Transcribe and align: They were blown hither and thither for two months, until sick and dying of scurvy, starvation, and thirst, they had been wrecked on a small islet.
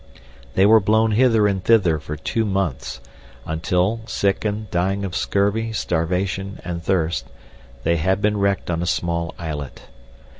They 0.55 0.65
were 0.65 0.79
blown 0.79 1.11
hither 1.11 1.45
and 1.47 1.63
thither 1.63 1.99
for 1.99 2.15
two 2.17 2.43
months, 2.43 3.01
until 3.45 4.01
sick 4.07 4.43
and 4.43 4.67
dying 4.71 5.05
of 5.05 5.15
scurvy, 5.15 5.73
starvation, 5.73 6.59
and 6.65 6.81
thirst, 6.83 7.27
they 7.83 7.97
had 7.97 8.19
been 8.19 8.37
wrecked 8.37 8.71
on 8.71 8.81
a 8.81 8.87
small 8.87 9.35
islet. 9.37 9.83